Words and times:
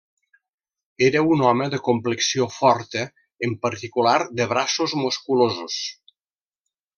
Era 1.07 1.19
un 1.35 1.43
home 1.49 1.67
de 1.73 1.79
complexió 1.87 2.47
forta 2.55 3.03
en 3.49 3.55
particular 3.67 4.17
de 4.41 4.49
braços 4.55 4.97
musculosos. 5.05 5.79